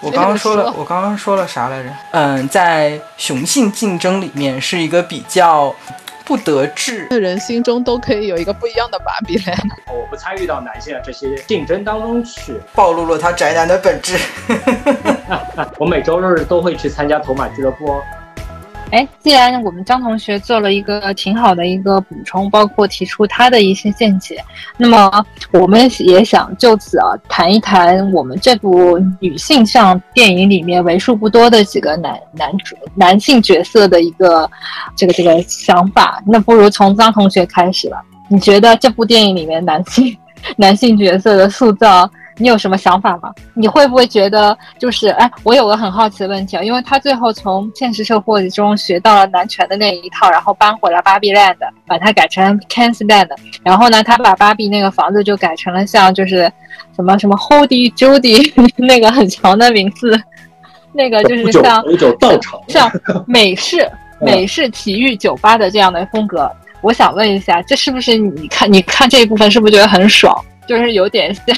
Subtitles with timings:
[0.00, 1.88] 我刚刚说了，我刚刚说了啥来着？
[2.12, 5.74] 嗯，在雄性竞争里面是一个比较
[6.24, 9.70] 不得志的人心中都可以有一个不一样的芭比 land。
[9.92, 14.18] 我不参与到男性的这些竞争当中去，暴露了他宅男的本质。
[15.78, 18.02] 我每周日都会去参加头马俱乐部哦。
[18.92, 24.42] 哎，既然我们张同学做了一个挺好的一个补充，包括提出他的一些见解，
[24.76, 25.10] 那么
[25.52, 34.48] 我们也想就此啊谈一谈我们这部女性向电影里面为数不多的几个男男主男性角色的一个
[34.94, 36.22] 这个这个想法。
[36.24, 40.16] 那不如从张同学开始吧，你觉得这部电影里面男性
[40.56, 42.08] 男性角色的塑造？
[42.38, 43.32] 你有什么想法吗？
[43.54, 53.28] 你会不会觉得就是，哎，我有个很好奇的问题啊，因为他最后从现实社会中学到了男权的那一套，然后搬回了芭比 land，把它改成 Ken's land，
[53.62, 56.50] 然后呢，他把芭比那个房子就改成了像就是
[56.94, 60.20] 什么什么 Holdy Judy 那个很长的名字，
[60.92, 61.82] 那个就是像
[62.68, 62.92] 像
[63.26, 66.50] 美式美式体育酒吧的这样的风格。
[66.82, 70.36] 我想问一下，这是不是你看你看这一部分是不是觉得很爽？
[70.68, 71.56] 就是有点像。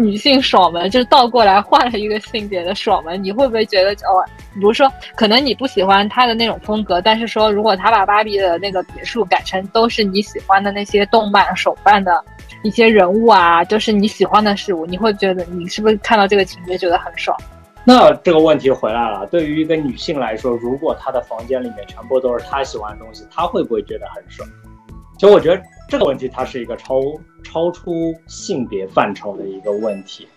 [0.00, 4.24] 女性爽文就是倒过来换了一个性别的爽文，你会不会觉得哦？
[4.54, 12.24] 比如说，可能你不喜欢他的那种风格，但是说如果他把芭比的那个别墅改成都是你喜欢的那些动漫手办的
[12.62, 17.36] 一些人物啊，就是你喜欢的事物，你会觉得你是不是看到这个情节觉得很爽？
[17.84, 24.48] 那这个问题回来了，对于一个女性来说，如果她的房间里面全部都是她喜欢的东西，她会不会觉得很爽？
[25.18, 25.62] 其实我觉得。
[25.88, 27.00] 这个问题它是一个超
[27.42, 30.28] 超出性别范畴的一个问题。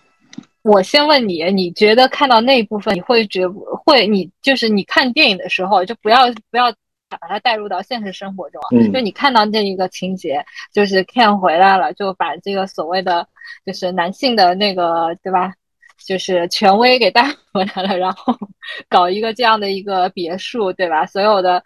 [0.61, 3.45] 我先问你，你觉得看到那一部分，你会觉
[3.83, 6.71] 会你就是你看电影的时候，就不要不要
[7.09, 8.61] 把它带入到现实生活中。
[8.71, 8.93] 嗯。
[8.93, 10.41] 就你看到这一个情节，
[10.71, 13.27] 就是 Ken 回来了，就把这个所谓的
[13.65, 15.51] 就是男性的那个对吧，
[15.97, 18.33] 就是权威给带回来了，然后
[18.87, 21.05] 搞一个这样的一个别墅，对吧？
[21.05, 21.61] 所有的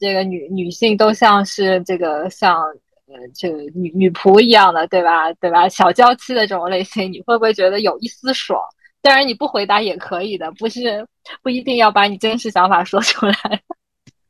[0.00, 2.60] 这个女女性都像是这个像。
[3.10, 5.32] 呃，就女女仆一样的，对吧？
[5.40, 5.66] 对吧？
[5.66, 8.60] 小娇妻的这种类型，你会不会觉得有一丝爽？
[9.00, 11.06] 当然，你不回答也可以的，不是
[11.42, 13.34] 不一定要把你真实想法说出来。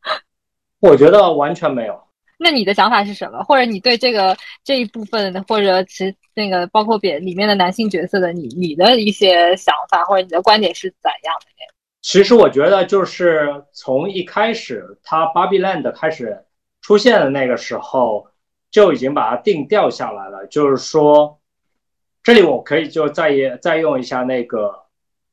[0.78, 2.00] 我觉得完全没有。
[2.38, 3.42] 那你的想法是什么？
[3.42, 11.46] 或者你对这个这一部分的，或者其那个包括别里面的男性角色的，你你的一些想法或者你的观点是怎样的？
[12.00, 16.44] 其实我觉得就是从一开始他 Barbie Land 开始
[16.80, 18.28] 出现的那个时候。
[18.70, 21.38] 就已经把它定调下来了，就是说，
[22.22, 24.74] 这里我可以就再也再用一下那个，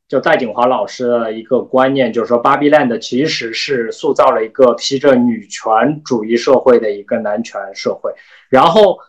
[0.08, 8.14] 就戴锦华老师的一个观念，就是说，芭比 land 其实是塑造了一个披着女权主义社会的一个男权社会，
[8.50, 9.00] 然后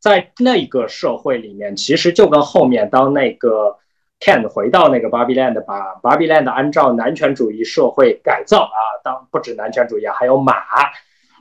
[0.00, 3.76] 在那个社会里面，其实就跟后面当那个
[4.18, 10.54] Ken 回到那个芭比 land，把芭比 land 按照男权主义社会改造啊，当不止男权主义，还有马。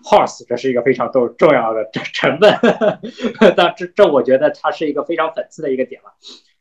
[0.06, 1.84] Horse 这是一个非常重重要的
[2.14, 2.56] 成分，
[3.58, 6.14] 但这这我觉得它是一个非常讽刺的一个点了。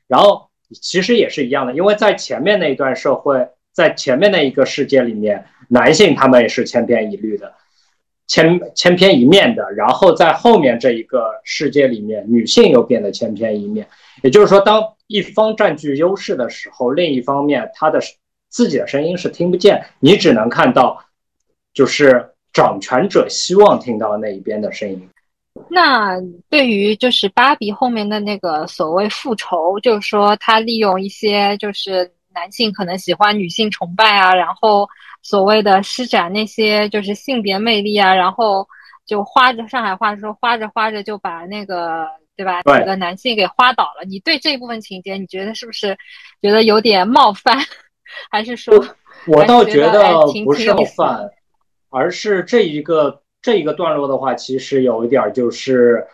[0.09, 0.49] 然后
[0.81, 7.53] 其实也是一样的，因为在前面那一段社会，在前面那一个世界里面，男性他们也是千篇一律的，
[8.27, 9.71] 千千篇一面的。
[9.72, 13.87] 然后在后面这一个世界里面，女性又变得千篇一面。
[14.22, 18.00] 也就是说，当一方占据优势的时候，另一方面他的
[18.49, 21.05] 自己的声音是听不见，你只能看到
[21.75, 22.31] 就是。
[22.54, 25.10] 掌权者希望听到那一边的声音。
[25.69, 34.88] 那对于就是芭比后面的那个所谓复仇，就是说他利用一些就是男性可能喜欢女性崇拜啊，然后
[35.22, 38.66] 所谓的施展那些就是性别魅力啊，然后
[39.06, 42.06] 就花着上海话说花着花着就把那个
[42.37, 44.04] 对吧几个男性给花倒了。
[44.09, 45.97] 你对这一部分情节，你觉得是不是
[46.43, 47.56] 觉得有点冒犯，
[48.31, 48.75] 还是说？
[49.26, 51.31] 我倒觉得不是冒犯。
[51.94, 56.05] 而是这一个这一个段落的话，其实有一点就是，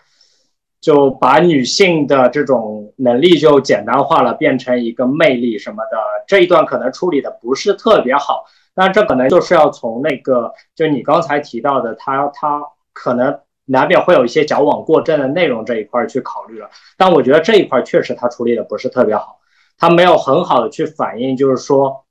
[0.78, 5.96] 就把女性的这种能力就简单化了，变成一个魅力什么的。
[6.26, 8.44] 这一段可能处理的不是特别好，
[8.74, 12.62] 但这可能就是要从那个就你刚才提到的，他他
[12.92, 16.68] 可能难免会有一些矫枉过正的内容这一块去考虑了。
[16.98, 19.40] 但我觉得这一块确实他处理的不是特别好，
[19.78, 22.04] 他没有很好的去反映，就是说。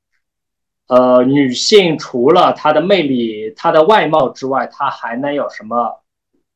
[0.90, 6.02] 呃，女性除了她的魅力、她的外貌之外，她还能有什么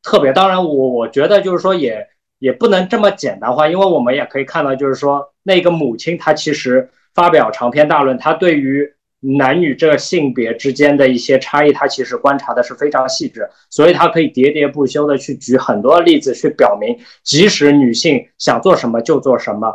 [0.02, 0.34] 特别？
[0.34, 2.08] 当然，我我觉得就是说，也
[2.40, 19.74] 也不能这么简单化，因为我们也可以看到，就是说，那个母亲她其实发表长篇大论，她对于男女这个性别之间的一些差异，她其实观察的是非常细致，所以她可以喋喋不休的去举很多例子，去表明，即使女性想做什么就做什么。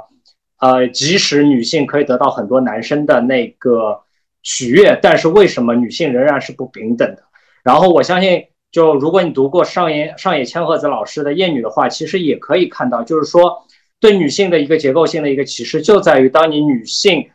[0.61, 4.01] 呃，即使女性可以得到很多男生的那个
[4.51, 7.23] 取悦，但是为什么女性仍然是不平等的？
[7.63, 13.67] 然后我相信，就如果你读过上野上野千鹤子老师的《厌女》的话，其实也可以看到，就是说
[14.01, 17.29] 对女性的一个结构性的一个歧视，就在于当你女性，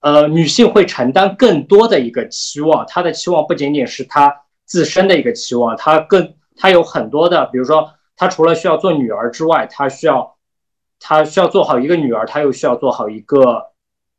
[0.00, 10.34] 呃，女性会承担更多的一个期望，她的期望不仅仅是她自身的一个期望，她更她有很多的，比如说她除了需要做女儿之外，她需要。
[10.98, 13.66] 她需要做好一个女儿，她又需要做好一个，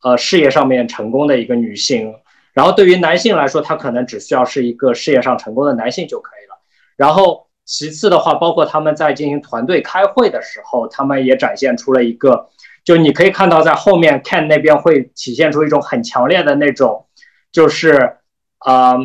[0.04, 2.14] 呃，事业上面成功的一个女性。
[2.54, 6.58] 然后对于男性来说，他可能只需要是一个事业上成功的男性就可以了。
[6.96, 12.50] 然后其次的话，包括他们在进行团队开会的时候，他们也展现出了一个，
[12.84, 17.06] 就你可以看到在后面 Ken 那边会体现出一种很强烈的那种，
[17.52, 18.18] 就是，
[18.60, 18.98] 啊。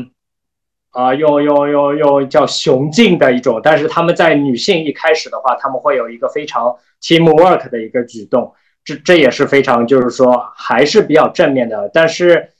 [0.94, 8.52] 啊，用用用用叫雄竞的一种，但是他们在女性一开始的话，他们会有一个非常 teamwork 的一个举动，
[8.84, 11.90] 这这也是非常就是说还是比较正面的。
[11.92, 12.50] 但是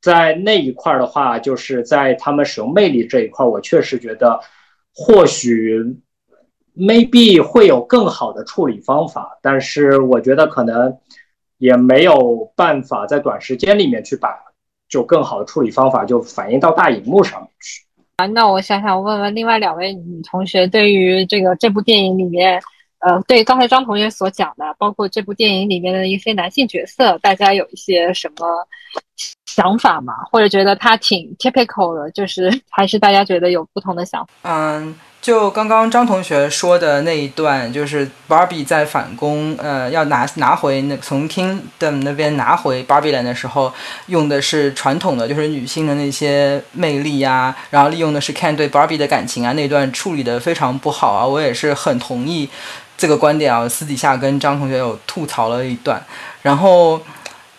[0.00, 4.40] 在那一块的话，就是在他们使用魅力这一块，我确实觉得
[4.94, 5.96] 或许
[6.76, 10.98] maybe 会有更好的处理方法，但是我觉得可能
[11.58, 14.30] 也没有办法在短时间里面去把。
[14.88, 17.82] 就更好的处理方法就反映到大荧幕上面去
[18.16, 18.26] 啊。
[18.26, 22.60] 那我想想问问另外两位女同学，对于这个这部电影里面，
[23.02, 28.46] 呃，对刚才张同学所讲的，包括这部电影里面的一些男性角色，大家有一些什么
[29.46, 30.14] 想法吗？
[30.30, 34.32] 或者觉得他挺 typical 的，就是 还是大家觉得有不同的想法？
[34.42, 34.94] 嗯。
[35.22, 43.72] 就刚刚张同学说的那一段，就是 Barbie 在反攻，呃，要拿拿回那从 Kingdom 那边拿回 Barbie Land 的时候，
[44.06, 52.50] 用的是传统的，就是女性的那些魅力呀，然后利用的是 Ken 对 Barbie 的感情啊，那段处理的非常不好啊，我也是很同意
[52.96, 56.02] 这个观点啊，私底下跟张同学有吐槽了一段，
[56.42, 57.00] 然后。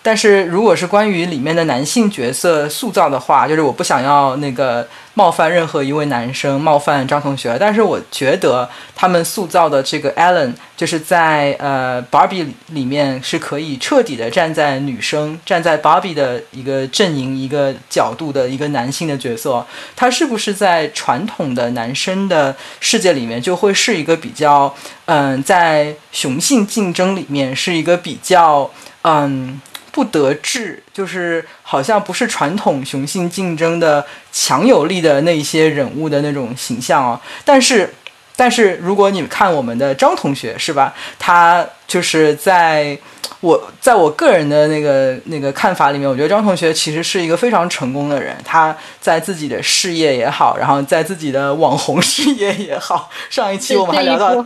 [0.05, 7.55] 但是，如果是关于里面的男性角色塑造的话，就是我不想要那个冒犯任何一位男生，冒犯张同学。
[7.57, 19.65] 但是我觉得他们塑造的这个 Allen，就是在呃 Barbie 里面是可以彻底的站在女生、站在 Barbie 的一个阵营、一个角度的一个男性的角色。
[19.95, 28.69] 他是不是在传统的男生的世界里面，就会是一个比较嗯，在雄性竞争里面是一个比较
[29.03, 29.61] 嗯。
[29.93, 37.21] 不得志，就是好像不是传统雄性竞争的强有力的那些人物的那种形象哦。
[37.45, 37.93] 但是，
[38.35, 40.91] 但是如果你看我们的张同学是吧？
[41.19, 42.97] 他就是在
[43.39, 48.35] 我在我个人的那个那个看法里面，我觉得张同学其实是一个非常成功的人。
[48.43, 53.11] 他在自己的事业也好，然后在自己的网红事业也好。
[53.29, 54.43] 上一期我们还聊到。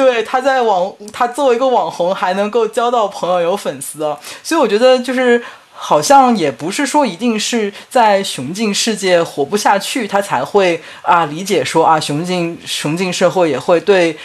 [0.00, 5.42] 对，他在网，他作为一个网红，还能够交到朋友、有粉丝啊，所以我觉得就是
[5.72, 14.16] 好像也不是说一定是在雄竞世界活不下去，他才会啊理解说啊雄竞雄竞社会也会对。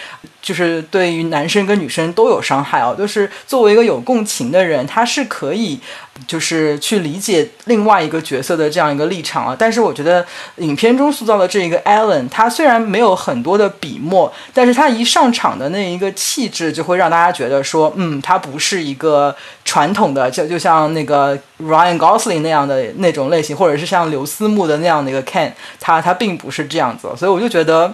[0.46, 5.80] 就是对于男生跟女生都有伤害哦，就是作为一个有共情的人，他是可以，
[6.28, 9.56] 就是去理解另外一个角色的这样一个立场啊。
[9.58, 10.24] 但是我觉得
[10.58, 27.92] 影片中塑造的这一个 Allen，他虽然没有很多的笔墨，但是他一上场的那一个气质，就会让大家觉得说，嗯，他不是一个传统的，就就像那个 Ryan Gosling 那样的那种类型，或者是像刘思慕的那样的一个 Ken，他他并不是这样子，所以我就觉得。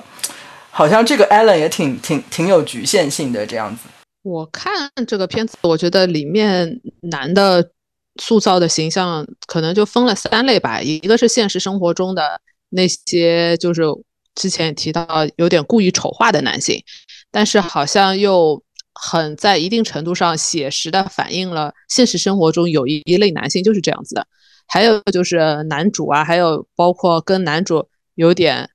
[0.72, 3.84] 好像这个 Allen 也挺挺挺有局限性的这样子。
[4.24, 7.72] 我看这个片子，我觉得里面男的
[8.22, 10.82] 塑造的形象可能就分了三类吧。
[10.82, 13.84] 一个是现实生活中的那些，就是
[14.36, 16.82] 之前提到有点故意丑化的男性，
[17.32, 18.63] 但是好像又
[18.94, 24.25] 很在一定程度上写实的反映了现实生活中有一一类男性就是这样子的。
[24.68, 28.70] 还有就是男主啊，还有包括跟男主有点。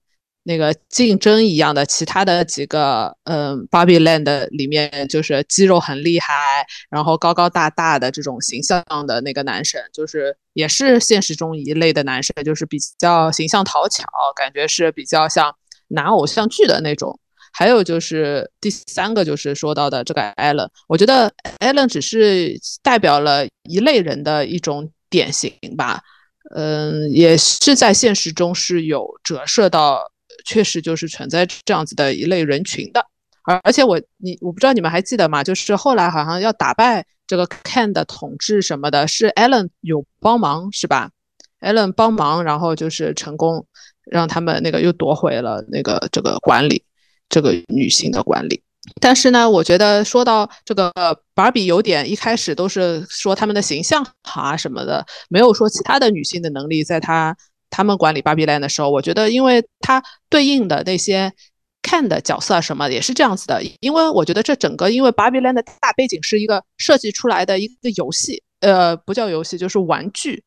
[0.48, 14.04] 那个竞争一样的，其他的几个，嗯，Barbie Land 里面就是肌肉很厉害，然后高高大大的这种形象的那个男生，就是也是现实中一类的男生，就是比较形象讨巧，
[14.36, 15.52] 感觉是比较像
[15.88, 17.18] 拿偶像剧的那种。
[17.52, 26.00] 还有就是第三个，就是说到的这个 Allen，我觉得 Allen 只是代表了一类人的一种典型吧，
[26.54, 30.12] 嗯，也是在现实中是有折射到。
[30.46, 33.04] 确实就是存在这样子的一类人群的，
[33.42, 35.44] 而而且我你我不知道你们还记得吗？
[35.44, 41.10] 就是后来好像要打败这个 Ken 的统治什么的，是 Allen 有帮忙是吧
[41.60, 43.66] ？Allen 帮忙，然后就是成功
[44.10, 46.84] 让他们那个又夺回了那个这个管理，
[47.28, 48.62] 这个女性的管理。
[49.00, 50.92] 但是呢，我觉得说到这个
[51.34, 56.84] 芭比，有点一开始都是说他们的形象好啊什么的，没有说其他的女性的能力。
[56.84, 57.36] 在他
[57.70, 61.32] 他们管理芭比 land 的时候，我觉得，因为它对应的那些
[61.82, 63.62] Ken 的角色什么也是这样子的。
[63.80, 70.42] 因为我觉得这整个因为芭比 land 的大背景是一个设计出来的一个游戏，呃，不叫游戏，就是玩具，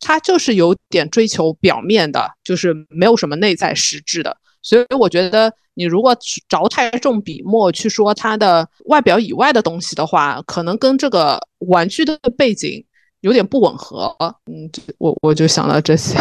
[0.00, 4.36] 它就是有点追求表面的，就是没有什么内在实质的。
[4.60, 6.16] 所以我觉得，你如果
[6.48, 12.84] 着太重笔墨去说它的外表以外的东西的话，可能跟这个玩具的背景
[13.22, 14.14] 有点不吻合。
[14.46, 16.16] 嗯，我我就想到这些。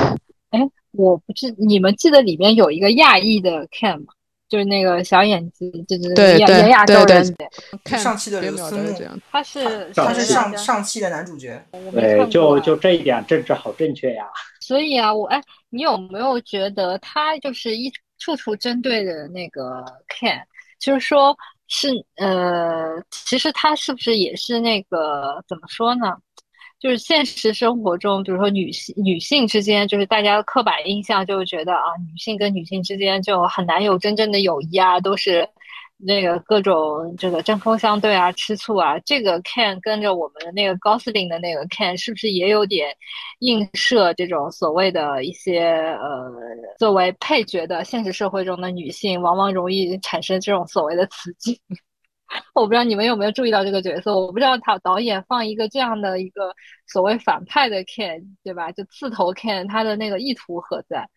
[0.52, 0.60] 哎，
[0.92, 4.14] 我不记，你们记得里面有一个亚裔的 Ken 吗？
[4.48, 7.36] 就是那个小眼睛，就是亚亚洲人。
[7.86, 8.96] 上期的刘思慕，
[9.32, 11.62] 他是他是上上期的男主角。
[11.92, 14.26] 对，就就这一点政治好正确呀。
[14.62, 17.92] 所以啊，我哎，你有没有觉得他就是一？
[18.24, 20.44] 处处针对的那个 Ken，
[20.80, 21.36] 就是说，
[21.68, 26.16] 是呃，其实他是不是也是那个怎么说呢？
[26.82, 35.48] 就是现实生活中，比如说女性女性之间，就是大家的刻板印象，就觉得啊，女性跟女性之间就很难有真正的友谊啊，都是。
[36.04, 42.90] 那个各种这个针锋相对啊，吃醋啊，这个 Ken 跟着我们的那个高司令的那个 Ken 是不是也有点
[43.42, 46.32] 映射这种所谓的一些呃，
[46.80, 51.56] 作为配角的现实社会中的女性，往往容易产生这种所谓的雌竞？
[52.56, 54.18] 我不知道你们有没有注意到这个角色？
[54.18, 56.54] 我不知道他导演放一个这样的一个
[56.88, 58.72] 所谓反派的 Ken，对吧？
[58.72, 61.08] 就刺头 Ken，他的那个意图何在？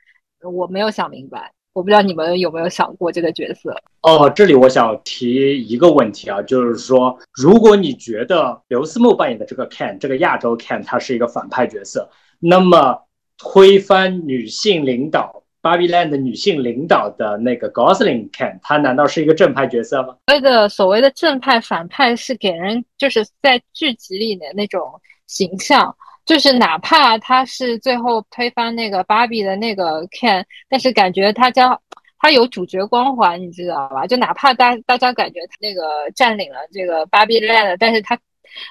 [0.42, 1.52] 我没有想明白。
[1.72, 4.30] 我不知道你们有没有想过这个角色哦。
[4.30, 13.00] 这里我想提一个问题啊，就是说，如果你觉得刘思慕扮演的这个 Ken，这个亚洲 Ken，他是一个反派角色，那么
[13.38, 20.14] 推翻女性领导 Barbie Land 的女性领导的那个 Gosling Ken，他难道是一个正派角色吗？
[20.26, 25.96] 所谓的所谓的正派反派是给人就是在剧集里的那种形象。
[26.26, 31.78] 就是哪怕他是最后推翻那个芭比的那个 Ken，但是感觉他将
[32.18, 34.06] 他有主角光环，你知道吧？
[34.06, 35.82] 就哪怕大大家感觉他那个
[36.14, 38.18] 占领了这个芭比 land，但是他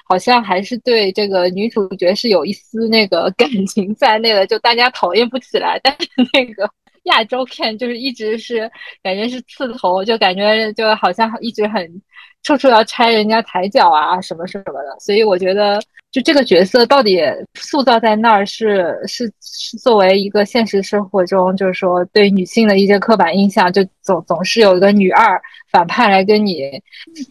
[0.08, 5.78] 好像还是对这个女主角是有一丝那个感情在内的，就大家讨厌不起来。
[5.80, 6.68] 但是那个
[7.04, 8.70] 亚洲 Ken 就是一直是
[9.02, 12.02] 感觉是刺头，就感觉就好像一直很。
[12.42, 15.80] 处处要拆人家台脚啊，什么什么的，所以我觉得，
[16.12, 17.18] 就这个角色到底
[17.54, 25.40] 塑造在那儿是是是作为一个现实生活中，就是说对女性的一些刻板印象，就总总是有一个女二
[25.72, 26.70] 反派来跟你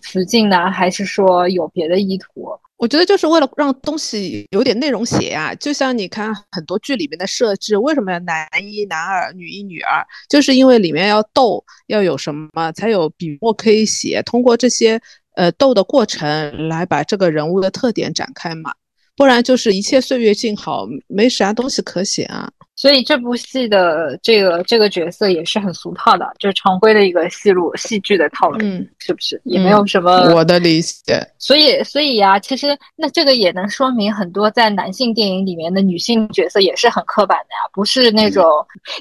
[0.01, 2.49] 雌竞呢，还是说有别的意图？
[2.83, 10.05] 我觉得就是为了让东西有点内容写呀，就像你看很多剧里面的设置，为什么要男一男二女一女二？
[10.27, 14.99] 就是因为里面要斗，要有什么才有笔墨可以写，通过这些
[15.37, 18.73] 呃斗的过程来把这个人物的特点展开嘛，
[19.15, 22.51] 不然就是一切岁月静好，没啥东西可写啊。
[22.83, 29.41] 所以这部戏的这个这个角色也是很俗套的，就是常规的一个戏路戏剧的套路，嗯，是不是？
[29.45, 31.25] 也没有什么我的理解。
[31.39, 38.43] 所以，所以呀，其实那这个也能说明很多在男性电影里面的女性角色也是很刻板的呀，不是那种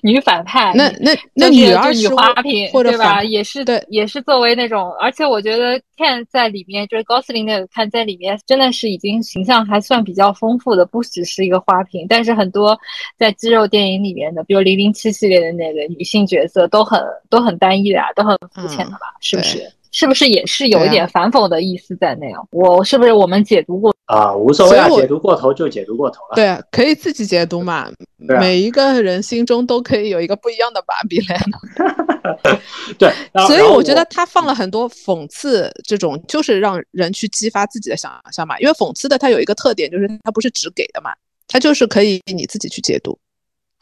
[0.00, 0.72] 女反派。
[0.76, 3.24] 那那那女二女花瓶，对吧？
[3.24, 12.06] 也是对，也是作为那种，而且我觉得看在里面，就是高司令那个看在里面，真的是已经形象还算比较丰富的，不只是一个花瓶。
[12.08, 12.78] 但是很多
[13.18, 13.68] 在肌肉。
[13.72, 19.16] 电影里面的，比如《零零七》系列的那个女性角色，都很都很单一的啊，都很肤浅的吧？
[19.20, 19.72] 是不是？
[19.90, 22.40] 是不是也是有一点反讽的意思在内啊？
[22.50, 24.34] 我是不是我们解读过啊？
[24.34, 26.34] 无所谓，啊，解读过头就解读过头了。
[26.34, 27.90] 对，可以自己解读嘛。
[28.16, 32.56] 每一个人心中都可以有一个不一样的芭比 land。
[32.98, 33.12] 对，
[33.46, 38.58] 所以我觉得他放了很多讽刺，这种就是让人去激发自己的想象嘛。
[38.60, 41.10] 因为讽刺的它有一个特点，就是它不是只给的嘛，
[41.48, 43.18] 它就是可以你自己去解读。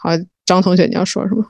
[0.02, 0.08] 好，
[0.46, 1.44] 张同学，你要说什么？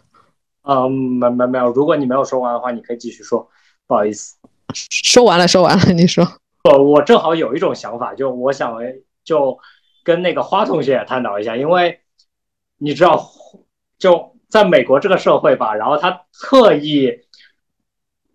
[0.62, 1.70] 嗯，没没没有。
[1.70, 3.48] 如果你没有说完的话，你可以继续说。
[3.86, 4.36] 不好意思，
[4.74, 5.92] 说完了，说完了。
[5.92, 6.26] 你说。
[6.64, 8.76] 我我正好有一种想法，就我想
[9.22, 9.56] 就
[10.02, 12.00] 跟那个花同学也探讨一下，因为
[12.78, 13.24] 你知道，
[13.98, 17.20] 就在美国这个社会吧，然后他特意，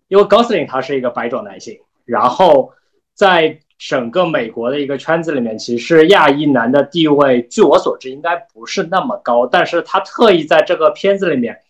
[0.08, 2.72] 因为高司令他是一个白种男性，然后
[3.12, 3.60] 在。
[3.78, 9.46] 整个美国的一个圈子里面，其实亚裔男的地位，据我所知应该不是那么高。
[9.46, 11.60] 但是他特意在这个片子里面，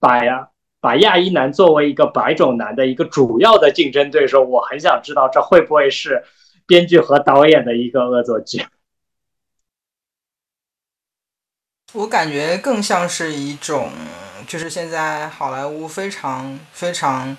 [0.00, 0.48] 把呀
[0.80, 4.42] 把亚裔男作为一个白种男的一个主要的竞争对手。
[4.42, 6.24] 我很想知道，这会不会是
[6.66, 8.64] 编剧和导演的一个恶作剧？
[11.94, 13.90] 我感觉更像是一种，
[14.48, 17.36] 就是现在好莱坞非常非常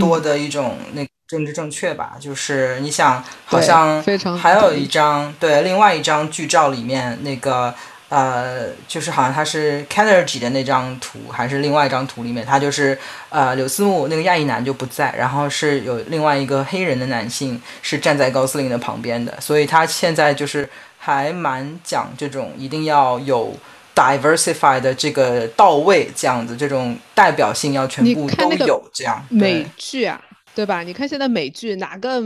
[0.00, 2.14] 多的一种那政治正确吧。
[2.20, 4.02] 就是你想，好像
[4.38, 7.74] 还有一张对，另外一张剧照里面那个
[8.08, 12.98] 呃，就是好像他是 k e n e r g y 的那张图，还是另外一张图里面，他就是
[13.30, 23.56] 呃柳思慕那个亚裔男就不在，然后是有另外一个黑人的男性是站在高司令的旁边的，所以他现在就是还蛮讲这种一定要有。
[23.94, 29.22] diversify 的这个到位，这样子，这种代表性要全部都有，这样。
[29.28, 30.18] 美对剧啊，
[30.54, 30.82] 对吧？
[30.82, 32.22] 你看现在美剧哪个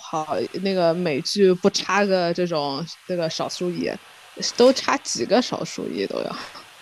[0.00, 3.90] 好那个美剧不插个这种这个少数裔，
[4.56, 6.36] 都插几个少数裔都要。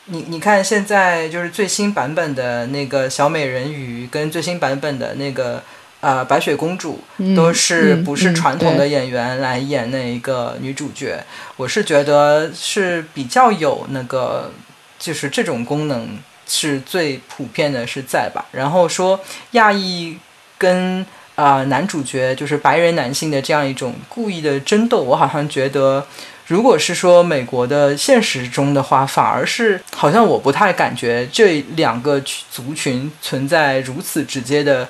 [0.07, 5.63] 你你看现在就是最新版本的那个小美人鱼，跟最新版本的那个
[6.01, 11.25] 呃白雪公主，嗯都是嗯不是嗯传统的演员来演那一个女主角。
[11.57, 14.53] 我是觉得是比较有那个，
[14.99, 18.45] 就是这种功能是最普遍的是在吧？
[18.53, 19.19] 然后说
[19.53, 20.19] 亚裔
[20.65, 21.05] 跟
[21.35, 26.07] 呃男主角就是白人男性的这样一种故意的争斗，我好像觉得。
[26.47, 34.87] 如果是说美国的现实中的话，反而是好像我不太感觉这两个族群存在如此直接的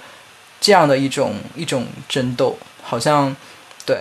[0.60, 3.34] 这样的一种一种争斗，好像
[3.86, 3.98] 对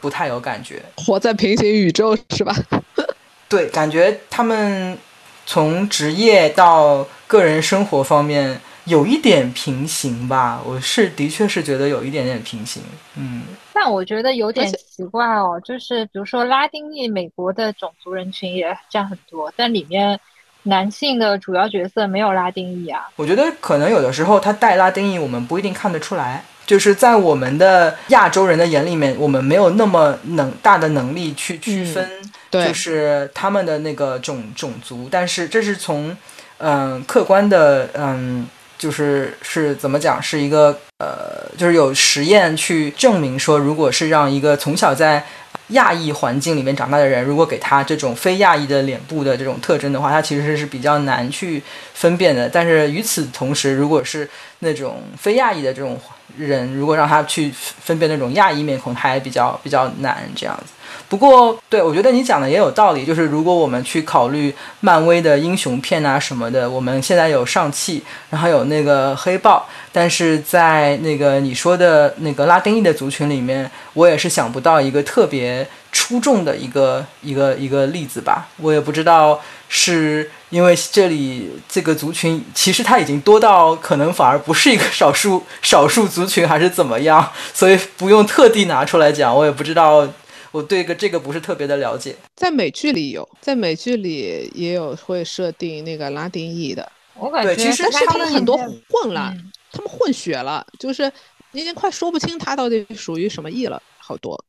[0.00, 0.82] 不太有感觉。
[0.96, 2.56] 活在平行宇宙是吧？
[3.50, 4.96] 对，感觉他们
[5.44, 10.60] 从职业到个人生活方面有一点平行吧。
[10.64, 12.82] 我是的确是觉得有一点点平行。
[13.16, 20.18] 嗯，但我觉得有点奇怪哦，就是比如说拉丁裔美国的种族人群也占很多，但里面
[20.64, 23.08] 男性的主要角色没有拉丁裔啊。
[23.16, 26.44] 我觉得可能有的时候他带拉丁裔，我们不一定看得出来。
[26.66, 32.08] 就是在我们的亚洲人的眼里面，我们没有那么能大的能力去区分，
[32.50, 35.06] 对就是他们的那个种种族。
[35.10, 36.16] 但是这是从
[36.56, 38.46] 嗯、客观的嗯，
[38.78, 45.24] 就是是怎么讲，是一个呃，就是有实验去证明说，如果是让一个从小在
[45.68, 51.62] 亚裔环境里面长大的人，如果给他这种非亚裔的脸部的这种特征的话，他其实是比较难去
[51.94, 52.48] 分辨的。
[52.48, 55.98] 但是与此同时，如果是那种非亚裔的这种
[56.36, 60.73] 人，如果让他去分辨那种亚裔面孔，他也比较比较难这样子。
[61.08, 78.48] 不过，对我觉得你讲的也有道理，就是如果我们去考虑漫威的英雄片啊什么的，我们现在有上汽，然后有那个黑豹，但是在那个你说的那个拉丁裔的族群里面，我也是想不到一个特别出众的一个一个一个例子吧。
[78.56, 89.34] 我也不知道是因为这里这个族群其实它已经多到可能反而不是一个少数少数族群，还是怎么样，所以不用特地拿出来讲。
[89.34, 90.06] 我也不知道，
[90.54, 92.14] 我对个这个不是特别的了解。
[92.36, 101.10] 在美剧里有，在美剧里也有会设定那个拉丁裔的，我感觉对其实但是他们很多混了，嗯他们混血了，就是
[101.50, 104.40] 你已经快说不清他到底属于什么裔了，好多。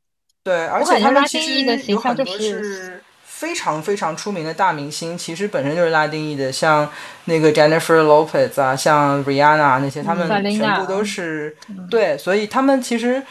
[0.43, 6.87] 对，而且他们其拉丁裔的实很多象就是是非常非常出名的大明星，其实本身就是拉丁裔的，像
[7.23, 11.57] 那个 Jennifer Lopez 啊，像 Rihanna 那些，他们全部都是、
[11.89, 13.23] 对，所以他们其实。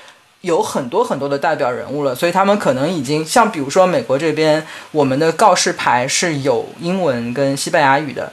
[0.45, 8.33] 有很多很多的代表人物了，所以他们可能已经像比如说美国这边，我们的告示牌是有英文跟西班牙语的，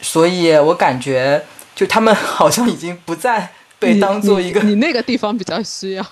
[0.00, 1.42] 所以我感觉
[1.74, 6.06] 就他们好像已经不再被当做一个你 你那个地方比较需要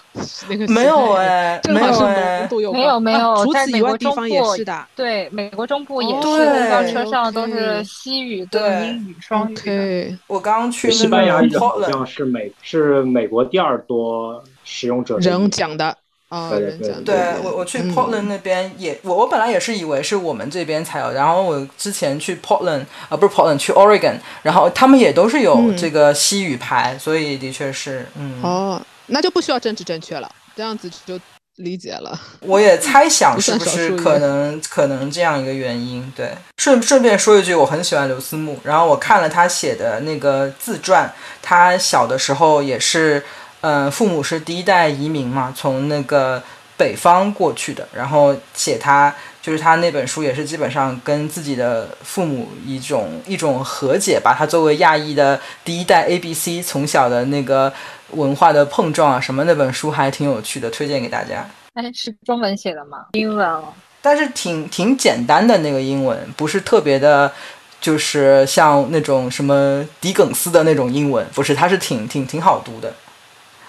[0.49, 2.07] 那个 没有哎，哎，没正好是有。
[2.07, 3.47] 哎浓，度有没有没有。
[3.53, 4.87] 在此以外地美国中部方也是的。
[4.95, 8.61] 对，美国中部也哦是，公交对车上都是西语对。
[8.61, 10.19] 跟英语双语对。
[10.27, 15.97] 我刚去西班牙语好像是美是美国第二多使用者人讲的
[16.29, 17.05] 啊，对对对人讲的。
[17.05, 31.21] 对我我去嗯 Portland 那边也，我我本来也是以为是我们这边才有，然后我之前去 Portland 啊、不是 Portland 去 Oregon，然后他们也都是有嗯这个西语牌，所以的确是，嗯，哦，那就不需要政治正确了，这样子就
[31.57, 32.19] 理解了。
[32.41, 36.11] 我也猜想是 不是可能可能这样一个原因。
[36.17, 43.23] 对，顺顺便说一句，我很喜欢刘思慕，然后我看了他写的那个自传，他小的时候也是，
[43.63, 46.43] 嗯、父母是第一代移民嘛，从那个
[46.77, 49.13] 北方过去的，然后写他。
[49.43, 54.33] 就是他那本书也是基本上跟自己的父母一种一种和解吧。
[54.39, 57.73] 他作为亚裔的第一代 A B C，从小的那个
[58.11, 61.45] 文化的碰撞啊什么，那本书还挺有趣的，推荐给大家。
[61.75, 63.07] 哎，是中文写的吗？
[63.15, 63.65] 英文哦。
[64.01, 67.33] 但是挺挺简单的那个英文，不是特别的，
[67.81, 72.95] 就是像那种什么狄更斯的那种英文，不是，它是挺挺挺好读的，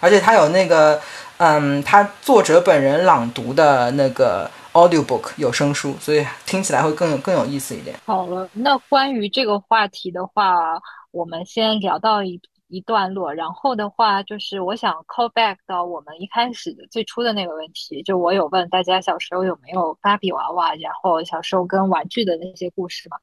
[0.03, 0.99] 而且它有那个，
[1.37, 7.95] 嗯，他作者本人朗读的那个 audiobook 有声书，所以听起来会更有更有意思一点。
[8.05, 10.77] 好了，那关于这个话题的话，
[11.11, 13.33] 我们先聊到一一段落。
[13.33, 23.15] 然后的话，就是我想 call back 到我们一开始的最初的那个问题，就我有问大家小时候有没有芭比娃娃，然后小时候跟玩具的那些故事嘛。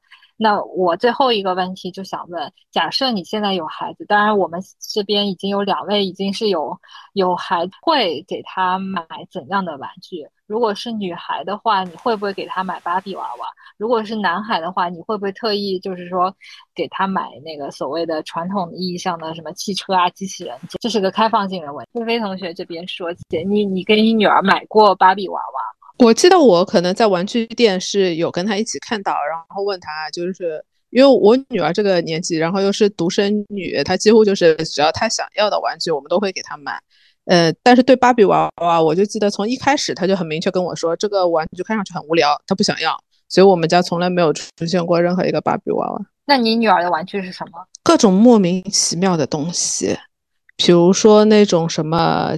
[0.43, 6.75] 那我最后一个问题就想问：假设你现在有孩子，当然我们这边已经有两位已经是有
[7.13, 10.27] 有孩子，会给他买怎样的玩具？
[10.47, 13.47] 如果是女孩的话，你会不会给他买芭比娃娃？
[13.77, 16.35] 如果是男孩的话，你会不会特意就是说
[16.73, 20.57] 给他买那个所谓的传统意义上的什么汽车啊、机器人？
[20.79, 21.99] 这是个开放性的问题。
[21.99, 25.80] 菲菲同学这边说，姐，你你给你女儿买过芭比娃娃？
[26.03, 36.81] 我记得我可能在玩具店是有跟他一起看到，然后问他，就是因为我女儿这个年纪，然后又是独生女，她几乎就是只要她想要的玩具，我们都会给她买。
[37.25, 42.97] 呃，但是对芭比娃娃，我就记得从一开始她就很明确跟我说，这个玩具看上去很无聊，她不想要，
[43.29, 46.01] 所以我们家从来没有出现过任何一个芭比娃娃。
[46.25, 47.63] 那你女儿的玩具是什么？
[47.83, 49.95] 各种莫名其妙的东西，
[50.57, 52.35] 比如说那种什么。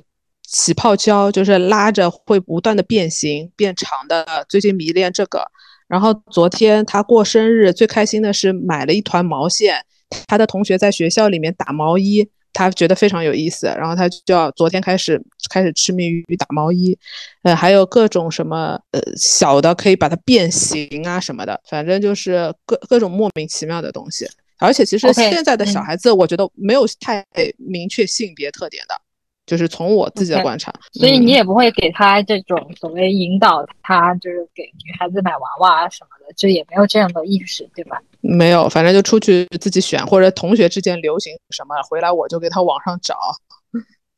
[0.54, 5.44] 起泡胶就是拉着会不断的变形变长的，最近迷恋这个。
[5.88, 9.84] 然后昨天他过生日，最开心的是买了一团毛线，
[10.28, 13.66] 他的同学在学校里面打毛衣，他觉得非常有意思。
[13.66, 16.96] 然后他就要昨天开始开始痴迷于打毛衣，
[17.42, 24.28] 呃，还有各种什么呃小的可以把它变形啊什么的，反正就是各各种莫名其妙的东西。
[24.60, 27.26] 而且其实现在的小孩子，我觉得没有太
[27.58, 28.96] 明确性别特点的。
[29.46, 38.02] 就是从我自己的观察，所以你也不会给他这种所谓引导他，就是给女孩子买娃娃什么的，就也没有这样的意识，对吧？
[38.22, 43.18] 没有，反正就出去自己选，或者同学之间流行什么，回来我就给他网上找，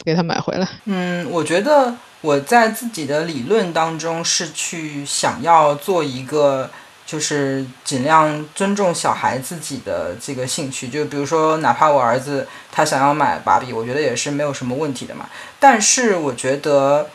[0.04, 0.68] 给他买回来。
[0.86, 6.70] 嗯，我觉得我在自己的理论当中是去想要做一个。
[7.06, 15.28] 就是尽量尊重小孩自己的这个兴趣，就比如说，哪怕我儿子他想要买芭比，我觉得也是没有什么问题的嘛。
[15.60, 17.08] 但是我觉得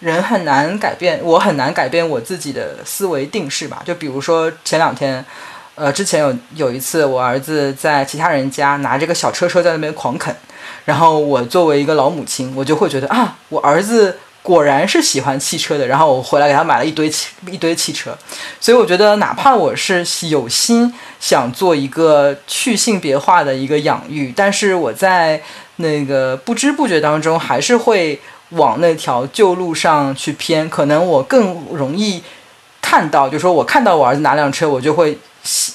[0.00, 3.82] 人很难改变，我很难改变我自己的思维定式吧。
[3.84, 5.22] 就比如说前两天，
[5.74, 10.34] 呃，之前有有一次，我儿子在其他人家拿着个小车车在那边狂啃，
[10.86, 14.18] 然后我作为一个老母亲，我就会觉得啊，我儿子。
[14.44, 18.14] 果然是喜欢汽车的，然后我回来给他买了一堆汽一堆汽车，
[18.60, 25.40] 所以我觉得哪怕我是有心想做一个去性别化的一个养育，但是我在
[25.76, 32.22] 那个不知不觉当中还是会往那条旧路上去偏，可能我更容易
[32.82, 35.16] 看到，就说我看到我儿子拿辆车，我就会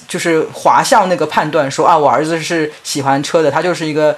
[0.07, 4.15] 就是滑向那个判断，说啊，我儿子是喜欢车的，他就是一个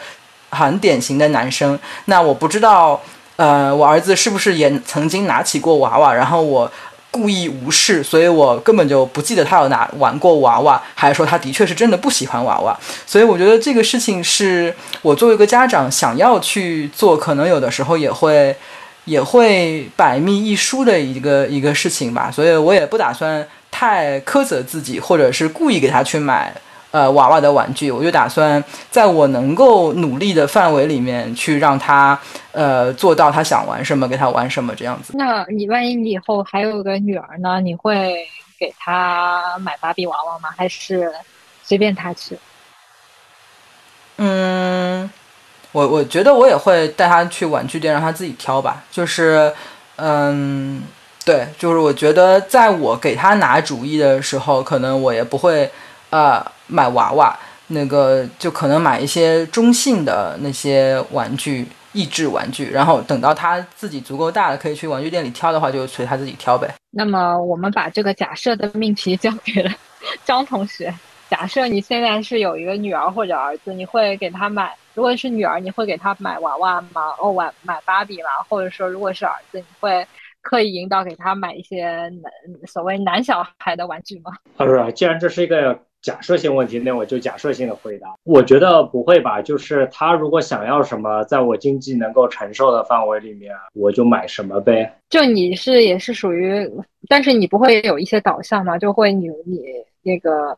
[0.49, 3.01] 很典型的男生，那我不知道。
[3.37, 6.13] 呃，我儿子是不是也曾经拿起过娃娃？
[6.13, 6.71] 然后我
[7.09, 12.77] 故意无视，所以我根本就不记得他有拿玩过娃娃，还是说他的确是真的不喜欢娃娃？
[13.05, 18.55] 所以我觉得这个事情是我作为一个家长想要去做，可能有的时候也会
[19.05, 22.29] 也会百密一疏的一个一个事情吧。
[22.31, 26.53] 所以我也不打算太苛责自己，或者是故意给他去买。
[26.91, 32.19] 呃，娃娃的玩具，我就打算在我能够努力的范围里面去让他，
[32.51, 35.13] 呃，做到他想玩什么给他玩什么这样子。
[35.15, 37.61] 那你万一你以后还有个女儿呢？
[37.61, 38.27] 你会
[38.59, 40.49] 给她买芭比娃娃吗？
[40.57, 41.09] 还是
[41.63, 42.37] 随便她去？
[44.17, 45.09] 嗯，
[45.71, 48.83] 我我觉得我也会带她去玩具店让她自己挑吧。
[48.91, 49.53] 就是，
[49.95, 50.83] 嗯，
[51.23, 55.71] 对，就是我觉得在我给她拿主意的时候，可能我也不会。
[56.11, 66.73] 呃，买娃娃，那个就可能买一些中性的那些玩具，益智玩具，然后等到他自己足够大了，可以去玩具店里挑的话，就随他自己挑呗。
[66.89, 69.69] 那么我们把这个假设的命题交给了
[70.25, 70.93] 张同学。
[71.29, 74.73] 假设你现在是有一个女儿或者儿子，你会给他买？
[74.93, 77.13] 如果是女儿，你会给他买娃娃吗？
[77.19, 78.29] 哦，买买芭比吗？
[78.49, 80.05] 或者说，如果是儿子，你会？
[80.43, 81.85] 刻意引导给他买一些
[82.23, 82.31] 男
[82.65, 84.31] 所谓男小孩的玩具吗？
[84.57, 88.13] 他说：“既然这是一个假设性问题，那我就假设性的回答。
[88.23, 94.91] 我觉得不会吧，就是他如果想要什么，在我经济能够承受的范围里面，我就买什么呗。
[95.09, 96.69] 就你是也是属于，
[97.07, 98.77] 但是你不会有一些导向吗？
[98.77, 99.63] 就会你你
[100.01, 100.57] 那个，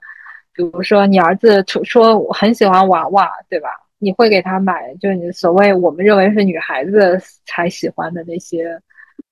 [0.54, 3.70] 比如说你儿子说我很喜欢娃娃，对吧？
[4.00, 8.80] 你会给他买，就是你所谓我们认为是女孩子才喜欢的那些。”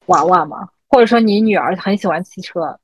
[0.07, 0.67] 娃娃吗？
[0.89, 2.77] 或者说你女儿很喜欢汽车，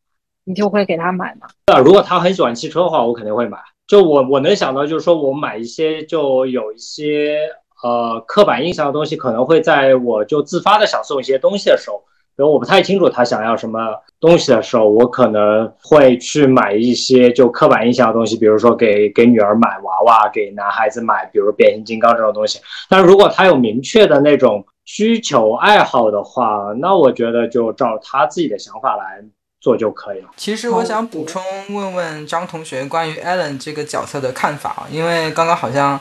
[0.47, 1.47] 你就会给他买吗？
[1.65, 3.57] 啊，如果他很喜欢汽车的话，我肯定会买。
[3.85, 7.39] 就我我能想到，就是说我买一些就有一些
[7.83, 13.79] 呃刻板印象的东西，可能会在我就自发的想送一些东西的时候，比如我不太清楚他想要什么
[14.21, 22.59] 东西的时候，我可能会去买一些就刻板印象的东西，比如说给给女儿买娃娃，给男孩子买，比如变形金刚这种东西。
[22.87, 29.21] 但如果他有明确的那种需求爱好的话，那我觉得就照他自己的想法来
[29.67, 30.29] 做就可以了。
[30.37, 35.99] 其实我想补充问问张同学关于 Allen 这个角色的看法啊，因为刚刚好像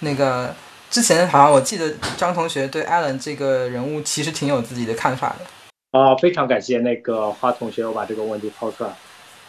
[0.00, 0.54] 那个。
[0.88, 8.90] 之前好像我记得张同学对 Allen 这个人物其实挺有自己的看法的啊，非常感谢那个花同学，我把这个问题抛出来。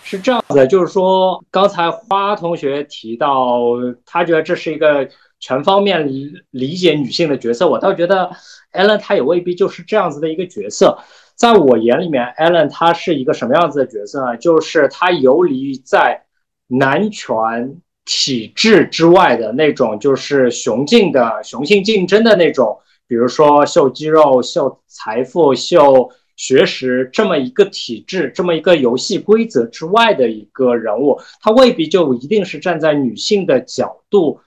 [0.04, 3.62] 是这样子的，就是说刚才花同学提到，
[4.04, 5.08] 他觉得这是一个
[5.40, 6.08] 全方面
[6.50, 8.32] 理解女性的角色，我倒觉得
[8.74, 10.98] Allen 他也未必就是这样子的一个角色。
[11.38, 14.36] 在我眼里面，Allen 他是一个什么样子的角色呢？
[14.36, 16.24] 就是他游离在
[16.68, 17.80] 男权。
[18.10, 34.40] 体制之外的那种，就是雄竞的雄性竞争的那种，比如说秀肌肉、秀财富、秀学识这么一个体制，这么一个游戏规则之外的一个人物，他未必就一定是站在女性的角度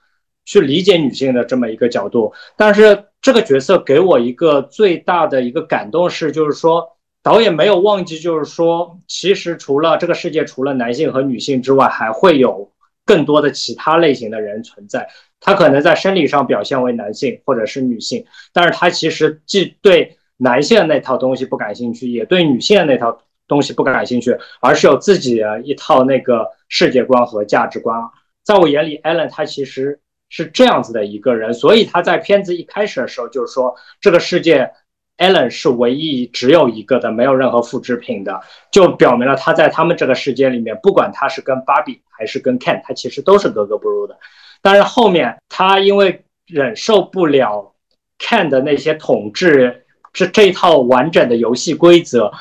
[0.45, 2.33] 去理解女性的这么一个角度。
[2.55, 6.87] 但是这个角色给我一个最大的一个感动是，就是说
[7.23, 12.71] 导演没有忘记，就是说其实除了这个世界，除了男性和女性之外，还会有。
[13.03, 18.23] 更多的其他类型的人存在，他可能在生理上表现为男性或者是女性，
[18.53, 27.99] 但是他其实既对男性的那套东西不感兴趣，也对女性的那套东西不感兴趣，而是有自己的一套那个世界观和价值观。
[28.43, 29.99] 在我眼里，Allen 他其实
[30.31, 34.71] 是这样子的一个人，所以他在片子一开始的时候就是说这个世界。
[35.17, 38.41] ，Alan 是唯一只有一个的，没有任何复制品的，
[38.71, 44.17] 就表明了他在他们这个世界里面，不管他是跟芭比还是跟 Ken，他其实都是格格不入的。
[44.63, 47.75] 但是后面他因为忍受不了
[48.17, 52.31] Ken 的那些统治，这这一套完整的游戏规则，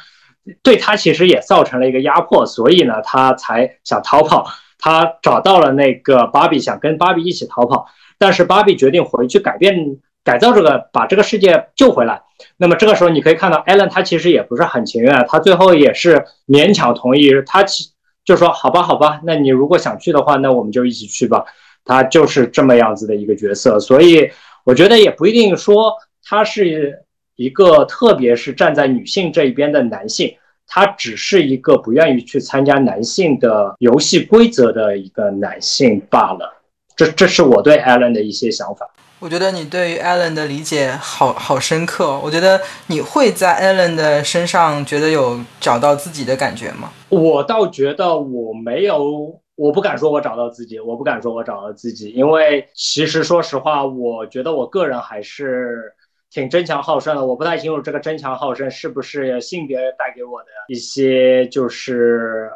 [0.63, 4.47] 对他其实也造成了一个压迫，所以呢，他才想逃跑。
[4.81, 7.87] 他找到了那个芭比，想跟芭比一起逃跑，
[8.19, 9.99] 但是芭比决定回去改变。
[10.23, 12.21] 改造这个，把这个世界救回来。
[12.59, 17.31] 那么这个时候，你可以看到艾伦他其实也不是很情愿，他最后也是勉强同意。
[17.47, 17.85] 他其
[18.23, 21.47] 就说：“好吧，好吧，那你如果想去的话，那我们就一起去吧。”
[21.87, 23.81] 他就是这么样子的一个角色。
[23.81, 24.31] 所以
[24.65, 27.03] 我觉得也不一定说他是
[27.37, 30.37] 一个，特别是站在女性这一边的男性，
[30.73, 36.63] 他只是一个不愿意去参加男性的游戏规则的一个男性罢了。
[36.95, 38.89] 这这是我对艾伦的一些想法。
[39.19, 42.19] 我觉得你对于 Allen 的理解好好深刻。
[42.21, 46.91] 我觉得你会在 Allen 的身上觉得有找到自己的感觉吗？
[47.09, 55.93] 我倒觉得我没有，我不敢说我找到自己，我不敢说我找到自己，因为其实说实话，我觉得我个人还是
[56.31, 57.27] 挺争强好胜的。
[57.27, 62.51] 我不太清楚这个争强好胜是不是性别带给我的一些就是。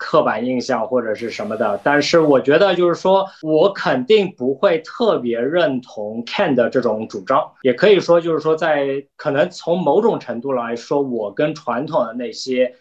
[0.00, 12.76] 刻板印象或者是什么的，但是我觉得就是说，我肯定不会特别认同 Ken 的这种主张，也可以说就是说，在可能从某种程度来说，我跟传统的那些。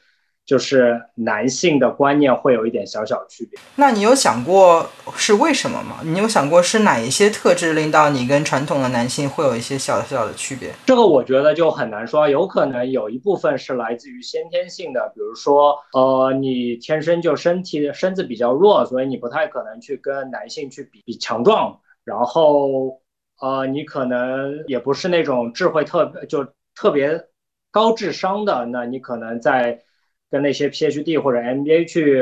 [0.47, 3.59] 就是男性的观念会有一点小小区别。
[3.75, 5.97] 那你有想过是为什么吗？
[6.03, 10.71] 你有想过是哪一些特质令到你跟传统的男性会有一些小小的区别？
[10.85, 21.77] 这个我觉得就很难说，有可能有一部分是来自于先天性的，比如说，呃，你天生就身体身子比较弱，所以你不太可能去跟男性去比比强壮。
[22.05, 23.01] 然后，
[23.41, 27.21] 呃，你可能也不是那种智慧特就特别
[27.69, 29.81] 高智商的，那你可能在。
[30.29, 32.21] 跟那些 PhD 或者 MBA 去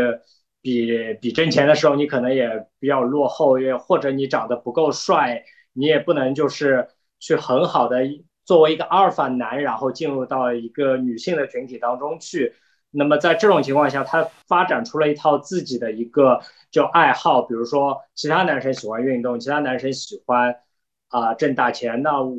[0.61, 6.87] 比比挣钱的时候，你可能也比较落后，也或者你长得不够帅，你也不能就是
[7.19, 8.01] 去很好的
[8.45, 12.53] 作为一个阿尔法男，然后进入到一个女性的群体当中去。
[12.97, 16.39] 那么在这种情况下，他发展出了一套自己的一个
[16.71, 20.55] 就爱好，比如说其他男生喜欢运动，其他男生喜欢
[21.09, 22.35] 啊挣大钱，那我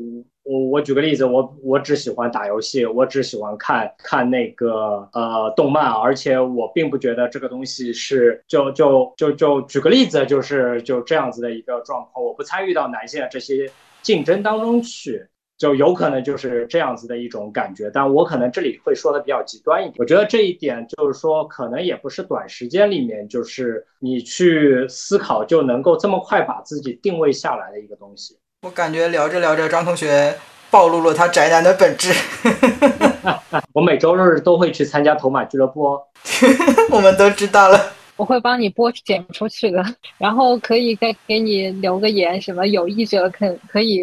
[0.46, 0.76] 我。
[0.76, 13.70] 我举个例子，我我只喜欢打游戏，我只喜欢看看那个呃动漫，而且我并不觉得这个东西是就就就就举个例子，就是就这样子的一个状况，我不参与到男性的这些
[14.02, 17.90] 竞争当中去，就有可能就是这样子的一种感觉。
[17.90, 28.36] 但我可能这里会说的比较极端一点，我觉得这一点就是说，可能也不是短时间里面就是你去思考就能够这么快把自己定位下来的一个东西。
[28.66, 30.36] 我感觉聊着聊着，张同学
[30.72, 32.12] 暴露了他宅男的本质。
[33.72, 36.02] 我每周日都会去参加头马俱乐部哦。
[36.90, 37.92] 我们都知道了。
[38.16, 39.84] 我会帮你播剪出去的，
[40.18, 44.02] 然后可以再给你留个言，什么有意者可可以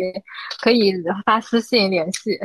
[0.62, 0.94] 可以
[1.26, 2.38] 发私信联系。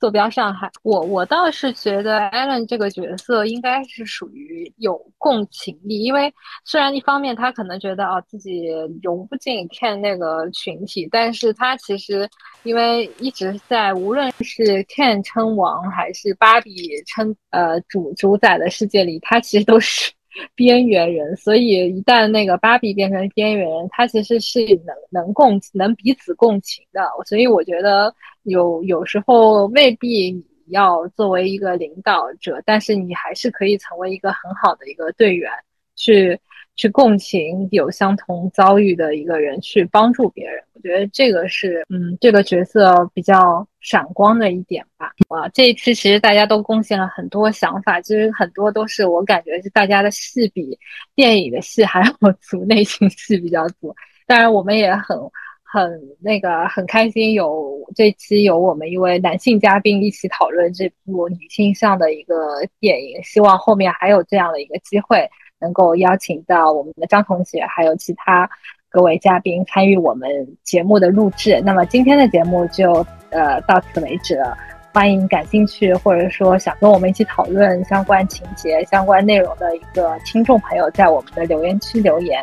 [0.00, 6.32] 坐标上海，我我倒是觉得 Allen 这个角色应该是属于有共情力，因为
[6.64, 8.68] 虽然一方面他可能觉得啊自己
[9.02, 12.28] 融不进 Ken 那个群体，但是他其实
[12.62, 20.12] 因为一直在无论是 Ken 称王还是芭比称呃主主宰的世界里，他其实都是。
[20.54, 27.02] 边缘人，所以一旦那个芭比变成边缘人，他其实是能能共能彼此共情的。
[27.26, 35.50] 所以我觉得有有时候未必要作为一个领导者，但是你还是可以成为一个很好的一个队员，
[35.94, 36.38] 去。
[36.78, 45.10] 去共情有相同遭遇的一个人，去帮助别人，我觉得这个是，嗯，这个角色比较闪光的一点吧。
[45.28, 50.78] 啊，这一期其实大家都贡献了很多想法，其实很多都是我感觉是大家的戏比
[51.16, 53.92] 电影的戏还要 足，内心戏比较足。
[54.24, 55.18] 当然，我们也很
[55.64, 62.36] 很那个很开心，有这期有我们一位男性嘉宾一起讨论这部女性向的一个
[62.78, 65.28] 电影，希望后面还有这样的一个机会。
[65.60, 68.48] 能够邀请到我们的张同学，还有其他
[68.88, 70.28] 各位嘉宾参与我们
[70.62, 71.60] 节目的录制。
[71.64, 74.56] 那么今天的节目就呃到此为止了。
[74.94, 82.42] 欢迎感兴趣或者说想跟我们一起讨论相关情节、相关内容的一个听众朋友，在我们的留言区留言。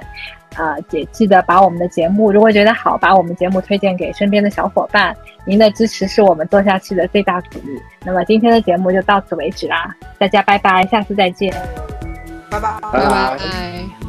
[0.56, 5.14] 啊，也记得把我们的节目，如果觉得好，把我们节目推荐给身边的小伙伴。
[5.46, 7.78] 您的支持是我们做下去的最大鼓励。
[8.06, 11.54] 那么今天的节目就到此为止啦，大家拜拜，下次再见。
[12.50, 14.05] 拜拜，拜拜。